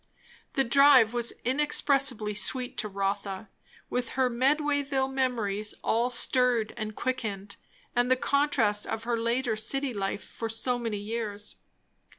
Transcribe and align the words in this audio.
The 0.53 0.63
drive 0.63 1.13
was 1.13 1.31
inexpressibly 1.45 2.33
sweet 2.33 2.75
to 2.79 2.87
Rotha, 2.87 3.49
with 3.87 4.09
her 4.17 4.31
Medwayville 4.31 5.13
memories 5.13 5.75
all 5.83 6.09
stirred 6.09 6.73
and 6.75 6.95
quickened, 6.95 7.55
and 7.95 8.09
the 8.09 8.15
contrast 8.15 8.87
of 8.87 9.03
her 9.03 9.15
later 9.19 9.55
city 9.55 9.93
life 9.93 10.23
for 10.23 10.49
so 10.49 10.79
many 10.79 10.97
years. 10.97 11.57